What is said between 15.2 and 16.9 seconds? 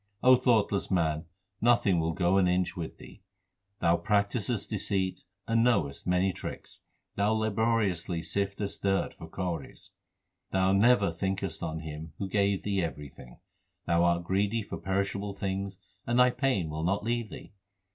things, and thy pain will